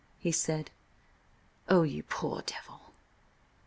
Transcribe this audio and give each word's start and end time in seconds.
he 0.17 0.31
said. 0.31 0.71
"Oh, 1.69 1.83
you 1.83 2.01
poor 2.01 2.41
Devil!" 2.41 2.81